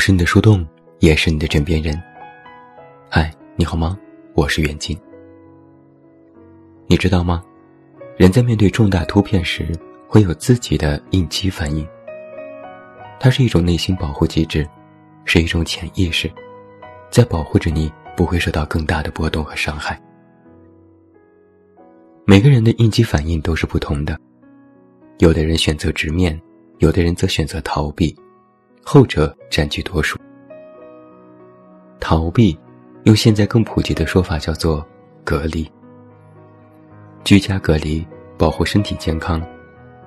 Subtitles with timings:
[0.00, 0.66] 是你的树洞，
[1.00, 2.02] 也是你的枕边人。
[3.10, 3.98] 嗨，你好吗？
[4.32, 4.98] 我是袁静。
[6.86, 7.44] 你知道吗？
[8.16, 9.70] 人在面对重大突变时，
[10.08, 11.86] 会有自己的应激反应。
[13.20, 14.66] 它是一种内心保护机制，
[15.26, 16.32] 是一种潜意识，
[17.10, 20.00] 在保护着你不会受到更大的波动和伤害。
[22.24, 24.18] 每个人的应激反应都是不同的，
[25.18, 26.40] 有的人选择直面，
[26.78, 28.16] 有的人则选择逃避。
[28.82, 30.18] 后者占据多数。
[31.98, 32.58] 逃避，
[33.04, 34.84] 用现在更普及的说法叫做
[35.24, 35.70] 隔离。
[37.24, 38.06] 居家隔离
[38.38, 39.40] 保护身体健康，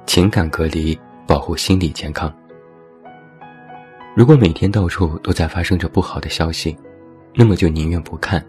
[0.05, 2.33] 情感隔离保护心理健康。
[4.15, 6.75] 如果每天到处都在发生着不好的消息，
[7.35, 8.43] 那么就宁愿不看，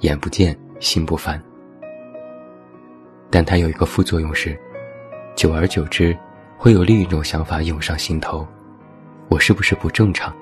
[0.00, 1.42] 眼不见心不烦。
[3.30, 4.58] 但它有一个副作用是，
[5.36, 6.16] 久而久之，
[6.56, 8.46] 会有另一种想法涌上心头。
[9.34, 10.32] 我是不是不正常？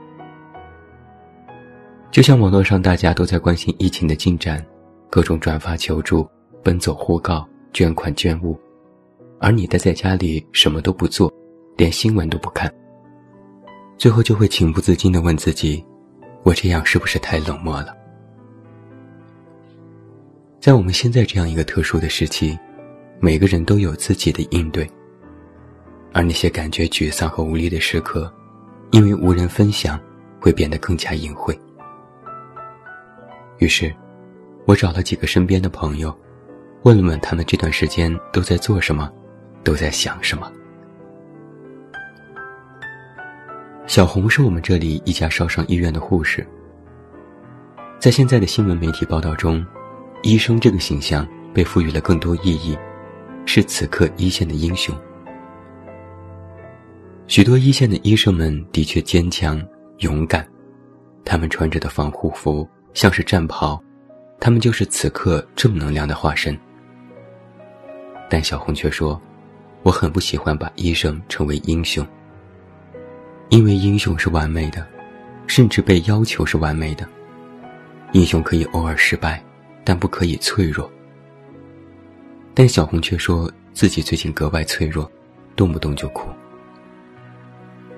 [2.10, 4.62] 就像网络上大家都在关心疫情的进展，
[5.08, 6.28] 各种转发求助、
[6.62, 8.54] 奔走呼告、捐款捐物，
[9.40, 11.32] 而你待在家里什么都不做，
[11.74, 12.70] 连新闻都不看，
[13.96, 15.82] 最后就会情不自禁地问自己：
[16.42, 17.96] 我这样是不是太冷漠了？
[20.60, 22.58] 在我们现在这样一个特殊的时期，
[23.20, 24.86] 每个人都有自己的应对，
[26.12, 28.30] 而那些感觉沮丧和无力的时刻。
[28.92, 29.98] 因为无人分享，
[30.38, 31.58] 会变得更加隐晦。
[33.58, 33.90] 于是，
[34.66, 36.14] 我找了几个身边的朋友，
[36.82, 39.10] 问了问他们这段时间都在做什么，
[39.64, 40.52] 都在想什么。
[43.86, 46.46] 小红是我们这里一家烧伤医院的护士，
[47.98, 49.64] 在现在的新闻媒体报道中，
[50.22, 52.76] 医生这个形象被赋予了更多意义，
[53.46, 54.94] 是此刻一线的英雄。
[57.32, 59.58] 许多一线的医生们的确坚强
[60.00, 60.46] 勇敢，
[61.24, 63.82] 他们穿着的防护服像是战袍，
[64.38, 66.54] 他们就是此刻正能量的化身。
[68.28, 69.18] 但小红却说
[69.82, 72.06] ：“我很不喜欢把医生称为英雄，
[73.48, 74.86] 因为英雄是完美的，
[75.46, 77.08] 甚至被要求是完美的。
[78.12, 79.42] 英雄可以偶尔失败，
[79.84, 80.92] 但不可以脆弱。
[82.52, 85.10] 但小红却说自己最近格外脆弱，
[85.56, 86.28] 动不动就哭。”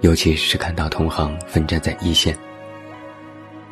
[0.05, 2.37] 尤其是看到同行奋战在一线，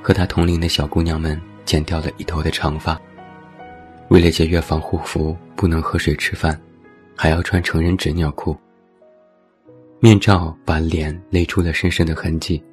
[0.01, 2.99] 和他同龄的小姑娘们剪掉了一头的长发，
[4.09, 6.59] 为了节约防护服，不能喝水吃饭，
[7.15, 8.57] 还要穿成人纸尿裤。
[10.01, 12.65] 面罩把脸勒出了深深的痕迹，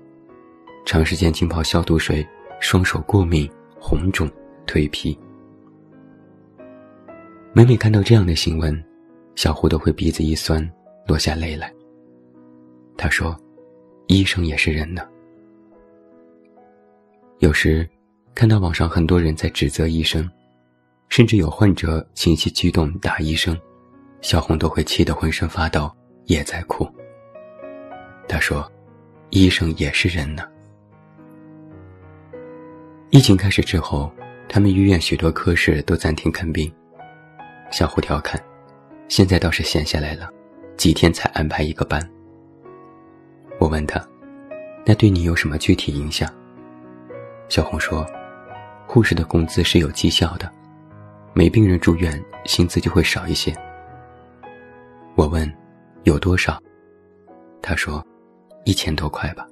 [0.86, 2.26] 长时间浸泡消毒水，
[2.62, 4.32] 双手过敏、红肿、
[4.66, 5.20] 蜕皮。
[7.52, 8.82] 每每看到这样的新闻，
[9.36, 10.66] 小胡都会鼻子一酸，
[11.06, 11.70] 落下泪来。
[12.96, 13.38] 他说。
[14.10, 15.08] 医生也是人呢。
[17.38, 17.88] 有时，
[18.34, 20.28] 看到网上很多人在指责医生，
[21.10, 23.56] 甚至有患者情绪激动打医生，
[24.22, 26.90] 小红都会气得浑身发抖，也在哭。
[28.28, 28.70] 他说
[29.30, 30.42] ：“医生也是人呢。”
[33.12, 34.12] 疫情开始之后，
[34.48, 36.72] 他们医院许多科室都暂停看病。
[37.70, 38.44] 小胡调侃
[39.08, 40.28] ：“现在倒是闲下来了，
[40.78, 42.02] 几天才安排一个班。”
[43.60, 44.04] 我问他
[44.86, 46.28] ：“那对你有什么具体影响？”
[47.50, 48.06] 小红说
[48.88, 50.50] ：“护士的工资是有绩效的，
[51.34, 53.54] 没病人住院，薪资就会少一些。”
[55.16, 55.52] 我问
[56.04, 56.58] ：“有多少？”
[57.62, 58.02] 他说
[58.64, 59.46] ：“一千多块吧。”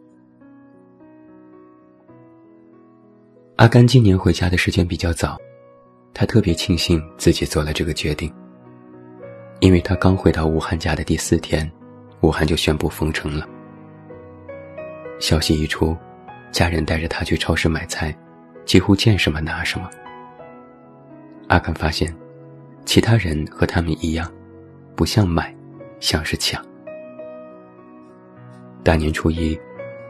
[3.57, 5.38] 阿甘今年回家的时间比较早，
[6.13, 8.31] 他特别庆幸自己做了这个决定，
[9.59, 11.69] 因为他刚回到武汉家的第四天，
[12.22, 13.50] 武汉就宣布封城了。
[15.19, 15.97] 消息一出，
[16.51, 18.16] 家人带着他去超市买菜，
[18.66, 19.90] 几乎见什么拿什么。
[21.47, 22.14] 阿甘发现，
[22.85, 24.31] 其他人和他们一样，
[24.96, 25.55] 不像买，
[25.99, 26.64] 像是抢。
[28.84, 29.59] 大年初一，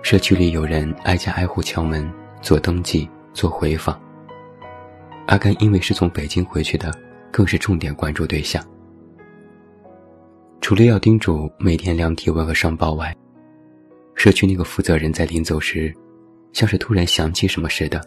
[0.01, 2.10] 社区里有人挨家挨户敲门
[2.42, 4.00] 做登记、做回访。
[5.27, 6.92] 阿甘因为是从北京回去的，
[7.31, 8.63] 更是重点关注对象。
[10.62, 13.15] 除了要叮嘱每天量体温和上报外，
[14.18, 15.94] 社区那个负责人在临走时，
[16.52, 18.02] 像是突然想起什么似的，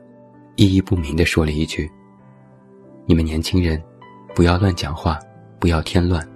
[0.57, 1.89] 意义不明的说了一句
[3.07, 3.81] ：“你们年轻人，
[4.35, 5.21] 不要乱讲话，
[5.61, 6.29] 不要添乱，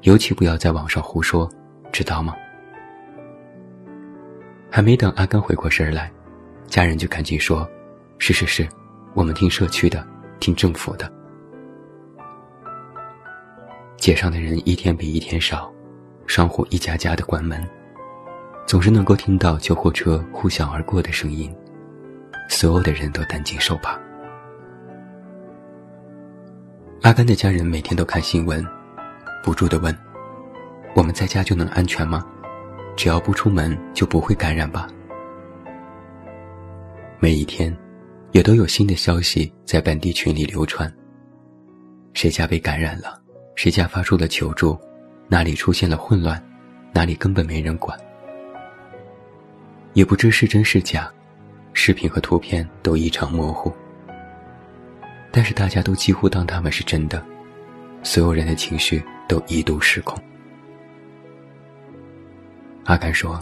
[0.00, 1.46] 尤其不要在网上胡说，
[1.92, 2.34] 知道吗？”
[4.72, 6.10] 还没等阿甘回过神来，
[6.66, 7.68] 家人就赶紧说
[8.16, 8.66] ：“是是是，
[9.12, 10.02] 我们听社区的，
[10.40, 11.12] 听政府的。”
[14.00, 15.70] 街上的人一天比一天少，
[16.26, 17.62] 商户一家家的关门。
[18.70, 21.52] 总是能够听到救护车呼啸而过的声音，
[22.48, 23.98] 所有的人都担惊受怕。
[27.02, 28.64] 阿甘的家人每天都看新闻，
[29.42, 29.92] 不住地问
[30.94, 32.24] ：“我们在家就能安全吗？
[32.96, 34.86] 只要不出门就不会感染吧？”
[37.18, 37.76] 每一天，
[38.30, 40.88] 也都有新的消息在本地群里流传。
[42.14, 43.20] 谁家被感染了？
[43.56, 44.78] 谁家发出了求助？
[45.26, 46.40] 哪里出现了混乱？
[46.92, 47.98] 哪里根本没人管？
[49.92, 51.10] 也不知是真是假，
[51.72, 53.72] 视频和图片都异常模糊。
[55.32, 57.24] 但是大家都几乎当他们是真的，
[58.02, 60.18] 所有人的情绪都一度失控。
[62.84, 63.40] 阿甘说：“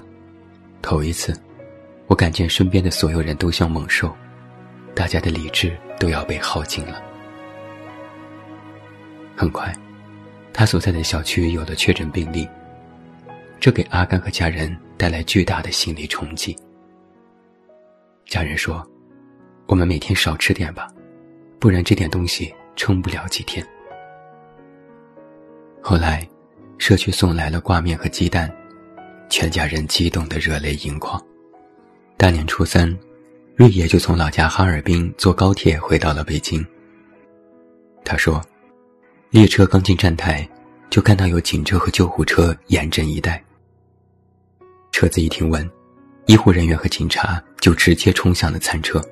[0.83, 1.35] 头一次，
[2.07, 4.15] 我感觉身边的所有人都像猛兽，
[4.95, 7.03] 大家的理智都要被耗尽了。”
[9.35, 9.75] 很快，
[10.53, 12.47] 他所在的小区有了确诊病例，
[13.61, 16.57] 这给阿甘和家人带来巨大的心理冲击。
[18.27, 18.87] 家人说
[19.67, 20.89] ：“我们每天少吃点吧。”
[21.61, 23.67] 不然这点东西撑不了几天。
[25.83, 26.25] 后来，
[26.79, 28.49] 社区送来了挂面和鸡蛋，
[29.29, 31.21] 全家人激动得热泪盈眶。
[32.17, 32.97] 大年初三，
[33.57, 36.65] 瑞爷就从老家哈尔滨坐高铁回到了北京。
[38.05, 38.41] 他说
[39.31, 40.49] ：“列车刚进站台，
[40.91, 43.43] 就看到有警车和救护车严阵以待。
[44.91, 45.69] 车子一停稳，
[46.27, 49.03] 医护人员和警察就直接冲向了餐车。”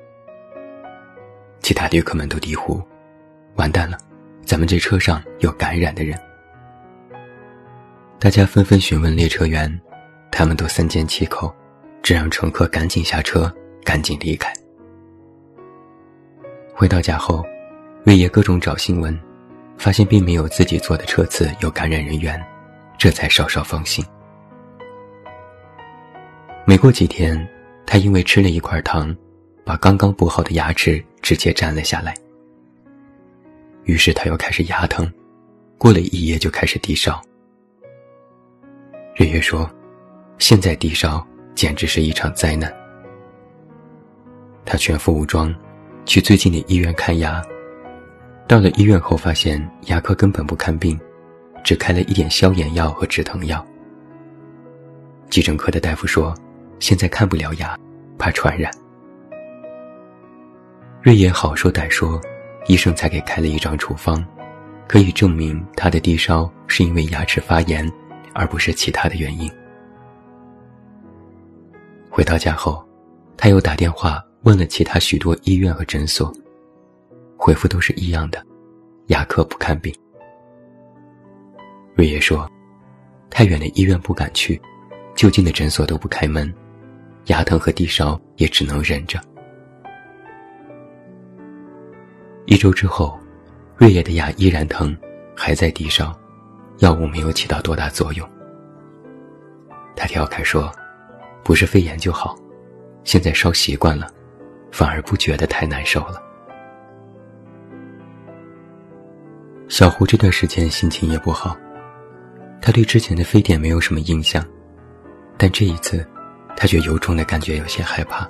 [1.61, 2.81] 其他旅客们都低呼
[3.55, 3.97] ：“完蛋了，
[4.45, 6.17] 咱们这车上有感染的人。”
[8.19, 9.79] 大家纷纷询问列车员，
[10.31, 11.53] 他们都三缄其口，
[12.01, 13.53] 只让乘客赶紧下车，
[13.83, 14.51] 赶紧离开。
[16.73, 17.43] 回到家后，
[18.03, 19.19] 瑞爷各种找新闻，
[19.77, 22.41] 发现并没有自己坐的车次有感染人员，
[22.97, 24.05] 这才稍稍放心。
[26.69, 27.47] 没过几天，
[27.85, 29.15] 他因为吃了一块糖。
[29.63, 32.15] 把刚刚补好的牙齿直接粘了下来，
[33.83, 35.11] 于是他又开始牙疼，
[35.77, 37.21] 过了一夜就开始低烧。
[39.15, 39.69] 月月说
[40.39, 42.73] ：“现在低烧简直是一场灾难。”
[44.63, 45.53] 他全副武装，
[46.05, 47.41] 去最近的医院看牙。
[48.47, 50.97] 到了医院后，发现牙科根本不看病，
[51.61, 53.65] 只开了一点消炎药和止疼药。
[55.29, 56.33] 急诊科的大夫说
[56.79, 57.77] ：“现在看不了牙，
[58.17, 58.71] 怕传染。”
[61.01, 62.19] 瑞爷好说歹说，
[62.67, 64.23] 医生才给开了一张处方，
[64.87, 67.89] 可以证明他的低烧是因为牙齿发炎，
[68.33, 69.49] 而不是其他的原因。
[72.09, 72.85] 回到家后，
[73.37, 76.33] 他又打电话问了其他许多医院和诊所，
[77.37, 78.43] 回复都是一样的，
[79.07, 79.93] 牙科不看病。
[81.95, 82.49] 瑞爷说，
[83.29, 84.59] 太远的医院不敢去，
[85.15, 86.53] 就近的诊所都不开门，
[87.27, 89.19] 牙疼和低烧也只能忍着。
[92.45, 93.19] 一周之后，
[93.75, 94.95] 瑞野的牙依然疼，
[95.35, 96.17] 还在低烧，
[96.79, 98.27] 药物没有起到多大作用。
[99.95, 100.71] 他调侃说
[101.43, 102.35] ：“不是肺炎就好，
[103.03, 104.07] 现在烧习惯了，
[104.71, 106.23] 反而不觉得太难受了。”
[109.67, 111.57] 小胡这段时间心情也不好，
[112.61, 114.45] 他对之前的非典没有什么印象，
[115.37, 116.07] 但这一次，
[116.57, 118.27] 他却由衷的感觉有些害怕。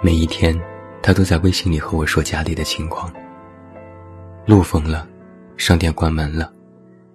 [0.00, 0.58] 每一天。
[1.06, 3.12] 他都在微信里和我说家里的情况。
[4.46, 5.06] 路封了，
[5.58, 6.50] 商店关门了，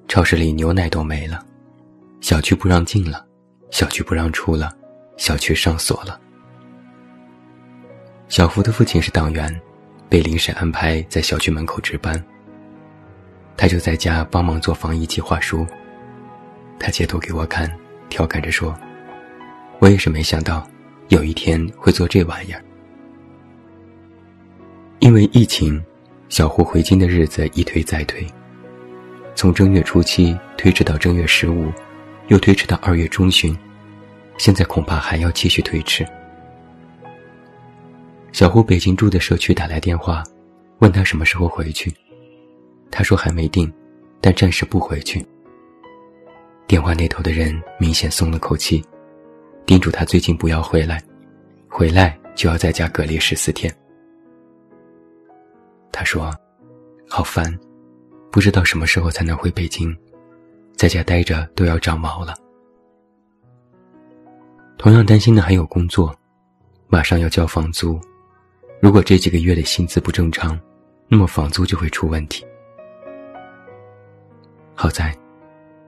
[0.08, 1.44] 超市里牛奶都没了，
[2.22, 3.26] 小区不让进了，
[3.72, 4.72] 小区不让出了，
[5.18, 6.22] 小区上锁了。
[8.28, 9.60] 小福的父亲是党员，
[10.08, 12.24] 被临时安排在小区门口值班。
[13.58, 15.66] 他就在家帮忙做防疫计划书。
[16.78, 17.76] 他截图给我看，
[18.08, 18.80] 调侃着说
[19.80, 20.68] ：“我也是没想到，
[21.08, 22.64] 有一天会做这玩意儿。”
[25.00, 25.82] 因为疫情，
[26.28, 28.28] 小胡回京的日子一推再推，
[29.34, 31.72] 从正月初七推迟到正月十五，
[32.28, 33.58] 又推迟到二月中旬，
[34.38, 36.06] 现在恐怕还要继续推迟。
[38.34, 40.24] 小胡北京住的社区打来电话，
[40.80, 41.92] 问他什么时候回去，
[42.92, 43.72] 他说还没定，
[44.20, 45.26] 但暂时不回去。
[46.68, 48.84] 电话那头的人明显松了口气，
[49.70, 51.00] 叮嘱他最近不要回来，
[51.70, 53.72] 回来就要在家隔离十四天。
[55.92, 56.36] 他说
[57.08, 57.56] ：“好烦，
[58.32, 59.96] 不知道什么时候才能回北京，
[60.76, 62.34] 在家待着都要长毛了。”
[64.76, 66.12] 同样担心的还有工作，
[66.88, 68.02] 马上要交房租，
[68.82, 70.60] 如果这几个月的薪资不正常，
[71.08, 72.44] 那么房租就会出问题。
[74.74, 75.16] 好在，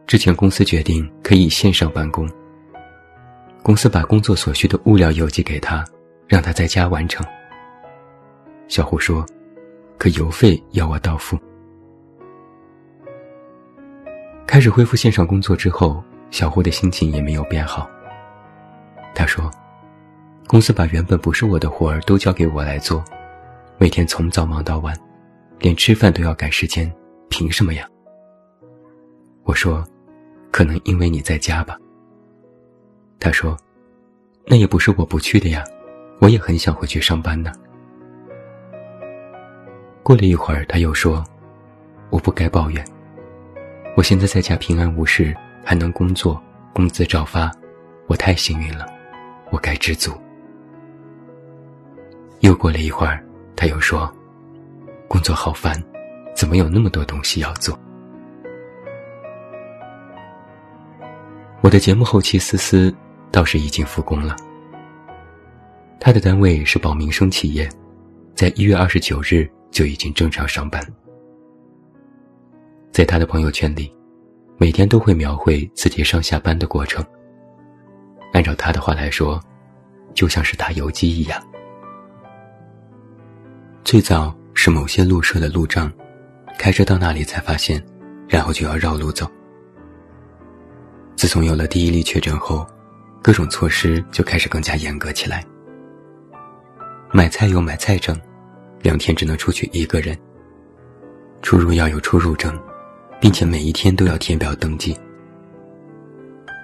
[0.06, 2.30] 之前公司决定可以线上办公，
[3.64, 5.86] 公司把工作所需的物料邮寄给他，
[6.28, 7.26] 让他在家完成。
[8.68, 9.26] 小胡说
[10.00, 11.38] ：“可邮费要我到付。”
[14.48, 17.90] 开始恢复线上工作之后，小胡的心情也没有变好。
[19.14, 19.52] 他说
[20.48, 23.04] ：“公司把原本不是我的活儿都交给我来做，
[23.78, 24.98] 每天从早忙到晚，
[25.60, 26.92] 连吃饭都要赶时间，
[27.30, 27.88] 凭什么呀？”
[29.44, 29.86] 我说
[30.52, 31.78] ：“可能因为你在家吧。”
[33.22, 33.56] 他说
[34.48, 35.64] ：“那也不是我不去的呀，
[36.20, 37.54] 我也很想回去上班呢。”
[40.02, 41.24] 过了一会儿，他又说
[42.10, 42.84] ：“我不该抱怨。”
[43.96, 46.42] 我现在在家平安无事，还能工作，
[46.74, 47.52] 工资照发，
[48.08, 48.88] 我太幸运了，
[49.52, 50.12] 我该知足。
[52.40, 53.24] 又过了一会儿，
[53.56, 54.12] 他又说
[55.08, 55.80] ：“工作好烦，
[56.34, 57.78] 怎么有那么多东西要做？”
[61.62, 62.92] 我的节目后期思思
[63.32, 64.36] 倒是已经复工了，
[66.00, 67.70] 他的单位是保民生企业，
[68.36, 70.86] 在一月二十九日就已经正常上班。
[72.92, 73.92] 在他的朋友圈里，
[74.58, 77.04] 每天都会描绘自己上下班的过程。
[78.34, 79.42] 按照他的话来说，
[80.14, 81.42] 就像是打游击一样。
[83.84, 85.92] 最早是某些路设的路障，
[86.60, 87.82] 开车到那里才发现，
[88.28, 89.26] 然后就要绕路走。
[91.16, 92.68] 自从有了第一例确诊后，
[93.22, 95.44] 各种措施就开始更加严格起来。
[97.12, 98.20] 买菜有买菜证，
[98.82, 100.18] 两天只能出去一个人。
[101.42, 102.58] 出入要有出入证。
[103.22, 104.98] 并且每一天都要填表登记。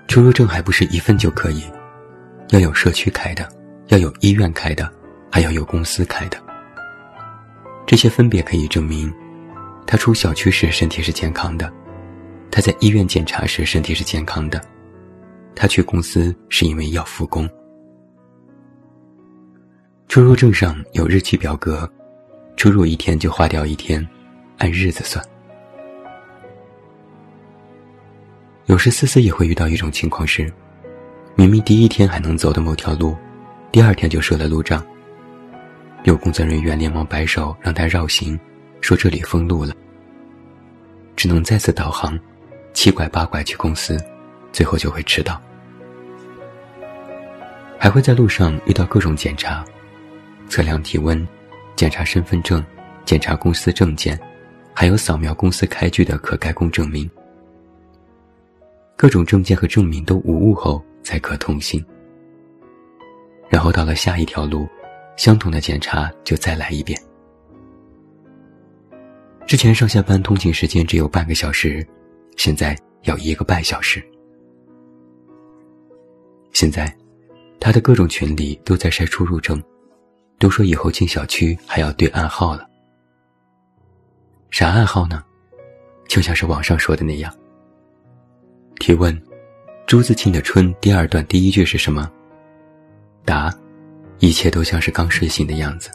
[0.08, 1.64] 出入证还不是一份就可以，
[2.50, 3.48] 要有社区开的，
[3.90, 4.92] 要有医院开的，
[5.32, 6.38] 还要有公司开的。
[7.86, 9.14] 这些分别可以证明，
[9.86, 11.72] 他出小区时身体是健康的，
[12.50, 14.60] 他在医院检查时身体是健康的，
[15.58, 17.50] 他去公司是因为要复工。
[20.08, 21.90] 出入证上有日期表格，
[22.56, 24.08] 出入一天就划掉一天，
[24.60, 25.24] 按日子算。
[28.68, 30.52] 有时思思也会遇到一种情况是，
[31.36, 33.16] 明明第一天还能走的某条路，
[33.72, 34.86] 第二天就设了路障。
[36.04, 38.40] 有工作人员连忙摆手让他绕行，
[38.80, 39.74] 说这里封路了。
[41.16, 42.18] 只能再次导航，
[42.74, 43.98] 七拐八拐去公司，
[44.58, 45.40] 最后就会迟到。
[47.78, 49.64] 还会在路上遇到各种检查，
[50.50, 51.28] 测量体温，
[51.76, 52.66] 检查身份证，
[53.06, 54.20] 检查公司证件，
[54.74, 57.08] 还有扫描公司开具的可盖工证明。
[58.96, 61.86] 各种证件和证明都无误后才可通行。
[63.50, 64.68] 然后到了下一条路，
[65.18, 67.00] 相同的检查就再来一遍。
[69.46, 71.88] 之前上下班通勤时间只有半个小时，
[72.38, 74.04] 现在要一个半小时。
[76.60, 76.92] 现在，
[77.60, 79.62] 他的各种群里都在晒出入证，
[80.40, 82.68] 都说以后进小区还要对暗号了。
[84.50, 85.24] 啥暗号呢？
[86.08, 87.32] 就像是网上说的那样。
[88.80, 89.16] 提问：
[89.86, 92.12] 朱自清的《春》第二段第一句是什么？
[93.24, 93.54] 答：
[94.18, 95.92] 一切都像是刚睡醒的样子。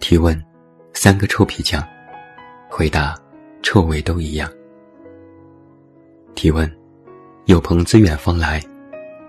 [0.00, 0.44] 提问：
[0.92, 1.86] 三个臭皮匠。
[2.68, 3.16] 回答：
[3.62, 4.50] 臭味都一样。
[6.34, 6.68] 提问：
[7.46, 8.60] 有朋自远方来。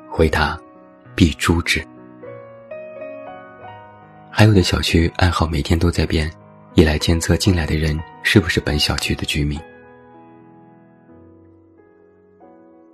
[0.10, 0.60] 回答：
[1.14, 1.86] 必诛之。
[4.32, 6.32] 还有的小区暗号每天都在变，
[6.74, 9.60] 以来监测进来的人是不是本小区的居民。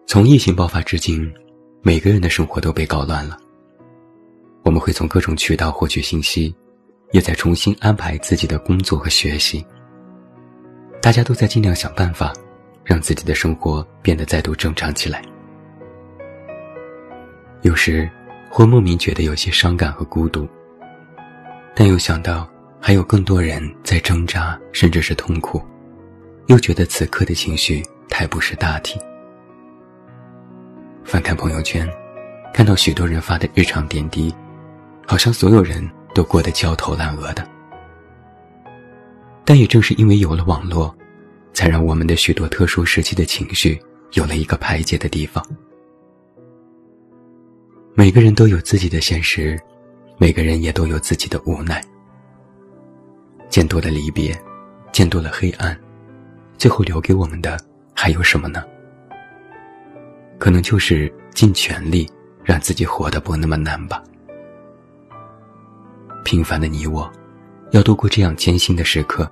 [0.06, 1.34] 从疫情爆发至今，
[1.82, 3.38] 每个人的生活都被搞乱了。
[4.63, 6.53] 我们会从各种渠道获取信息，
[7.13, 9.65] 也在重新安排自己的工作和学习。
[11.01, 12.34] 大家都在尽量想办法，
[12.83, 15.21] 让自己的生活变得再度正常起来。
[17.61, 18.09] 有时
[18.49, 20.47] 会莫名觉得有些伤感和孤独，
[21.73, 22.47] 但又想到
[22.79, 25.61] 还有更多人在挣扎，甚至是痛苦，
[26.47, 28.99] 又觉得此刻的情绪太不识大体。
[31.05, 31.89] 翻看朋友圈，
[32.53, 34.33] 看到许多人发的日常点滴，
[35.07, 37.47] 好像所有人都过得焦头烂额的。
[39.45, 40.93] 但也正是因为有了网络，
[41.53, 43.79] 才让我们的许多特殊时期的情绪
[44.13, 45.45] 有了一个排解的地方。
[47.93, 49.60] 每个人都有自己的现实，
[50.17, 51.81] 每个人也都有自己的无奈。
[53.50, 54.36] 见多了离别，
[54.91, 55.79] 见多了黑暗，
[56.57, 57.55] 最后留给我们的
[57.93, 58.63] 还有什么呢？
[60.39, 62.10] 可能就是尽全力
[62.43, 64.03] 让自己活得不那么难吧。
[66.25, 67.10] 平凡的你我，
[67.72, 69.31] 要度过这样艰辛的时刻，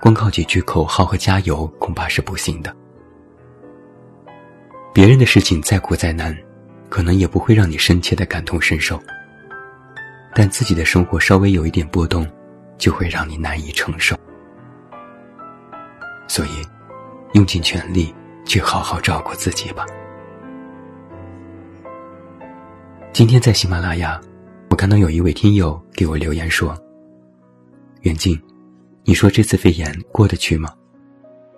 [0.00, 2.74] 光靠几句口号和加油恐怕是不行的。
[4.92, 6.36] 别人的事情再苦再难，
[6.88, 8.98] 可能也不会让你深切的感同身受。
[10.34, 12.26] 但自己的生活稍微有一点波动，
[12.78, 14.16] 就会让你难以承受。
[16.26, 16.50] 所以，
[17.34, 18.14] 用尽全力
[18.44, 19.84] 去好好照顾自己吧。
[23.12, 24.20] 今天在喜马拉雅，
[24.70, 26.76] 我看到有一位听友给我留言说
[28.02, 28.40] ：“远近，
[29.10, 30.72] 你说这次肺炎过得去吗？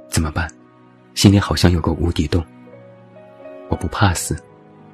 [0.08, 0.50] 怎么办？
[1.12, 2.42] 心里好像有个无底洞。
[3.68, 4.42] 我不怕死，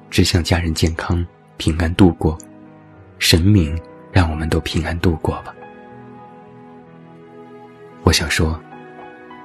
[0.09, 1.25] 只想家人健康
[1.55, 2.37] 平安度过。”
[3.17, 5.55] 神明，让我们都平安度过吧。
[8.03, 8.59] 我想说，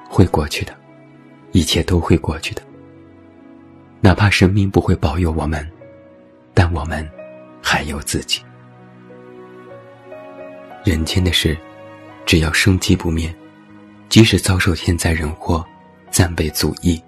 [0.09, 0.75] 会过去的，
[1.53, 2.61] 一切都会过去的。
[4.01, 5.65] 哪怕神明不会保佑我们，
[6.53, 7.09] 但我们
[7.63, 8.41] 还有自己。
[10.83, 11.57] 人间的事，
[12.25, 13.33] 只要生机不灭，
[14.09, 15.63] 即使遭受天灾人祸，
[16.09, 17.01] 暂被阻抑，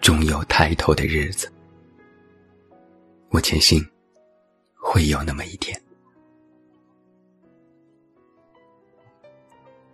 [0.00, 1.50] 终有抬头的日子。
[3.28, 3.80] 我坚信，
[4.74, 5.80] 会有那么一天。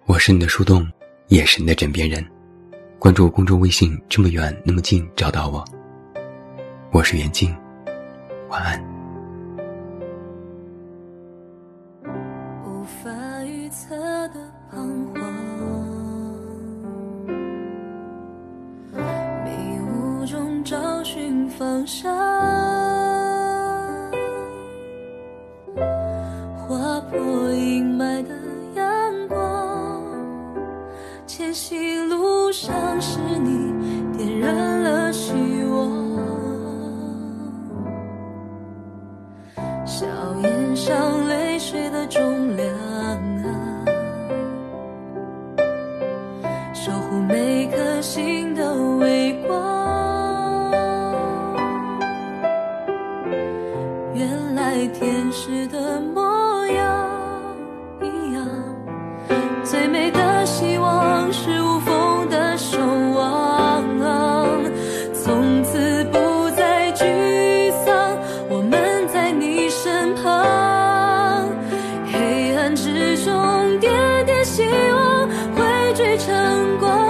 [0.07, 0.91] 我是你的树洞，
[1.29, 2.25] 也是你的枕边人。
[2.99, 5.63] 关注公众微信，这么远那么近，找到我。
[6.93, 7.55] 我是袁静，
[8.49, 8.96] 晚安。
[21.87, 22.13] 上，
[26.57, 27.19] 划破
[27.53, 28.35] 阴霾的
[28.75, 30.03] 阳光，
[31.27, 31.55] 前。
[31.55, 33.73] 行路上是你
[34.19, 35.33] 点燃了希
[35.65, 35.91] 望，
[39.87, 40.07] 笑
[40.43, 41.16] 颜上
[76.19, 77.06] 成过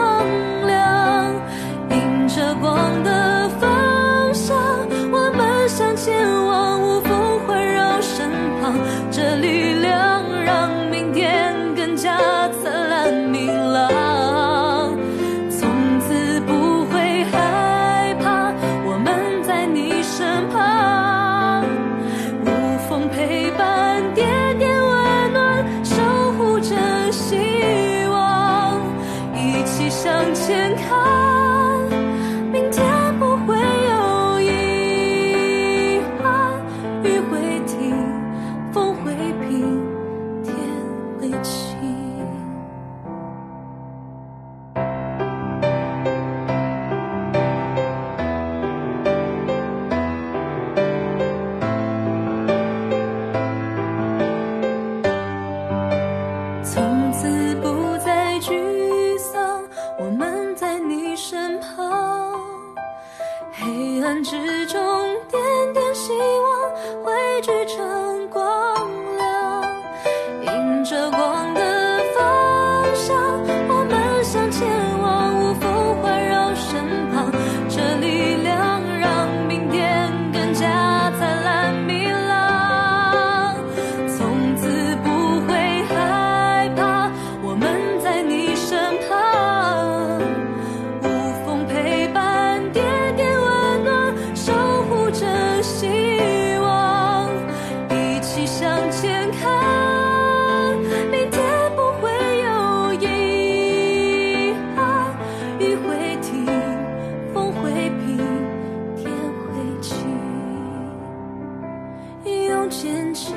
[112.26, 113.32] 用坚强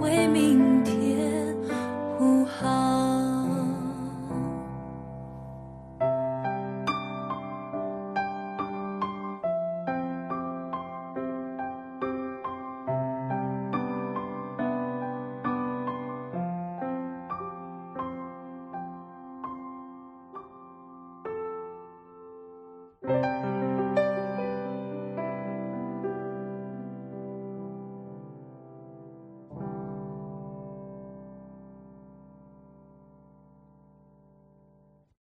[0.00, 1.56] 为明天
[2.18, 2.87] 铺好。